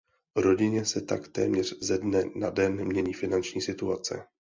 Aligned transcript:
Rodině 0.35 0.85
se 0.85 1.01
tak 1.01 1.27
téměř 1.27 1.79
ze 1.79 1.97
dne 1.97 2.23
na 2.35 2.49
den 2.49 2.85
mění 2.85 3.13
finanční 3.13 3.61
situace. 3.61 4.27